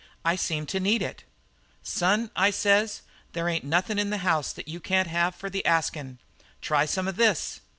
I 0.25 0.35
seem 0.35 0.65
to 0.65 0.79
need 0.79 1.03
it.' 1.03 1.25
"'Son!' 1.83 2.31
says 2.53 3.01
I, 3.03 3.05
'there 3.33 3.49
ain't 3.49 3.63
nothin' 3.65 3.99
in 3.99 4.09
the 4.09 4.17
house 4.25 4.55
you 4.65 4.79
can't 4.79 5.07
have 5.07 5.35
for 5.35 5.47
the 5.47 5.61
askin'. 5.63 6.17
Try 6.59 6.85
some 6.87 7.07
of 7.07 7.17
this!' 7.17 7.61